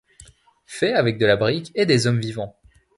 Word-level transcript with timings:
Fait 0.65 0.93
avec 0.93 1.19
de 1.19 1.27
la 1.27 1.35
brique 1.37 1.71
et 1.75 1.85
des 1.85 2.07
hommes 2.07 2.21
vivants 2.21 2.55